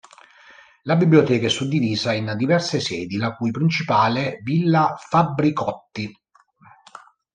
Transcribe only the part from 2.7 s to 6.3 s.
sedi, la cui principale Villa Fabbricotti.